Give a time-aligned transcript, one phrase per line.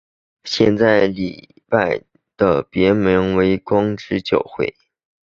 [0.45, 2.05] 现在礼拜堂
[2.35, 4.75] 的别名是光之教会。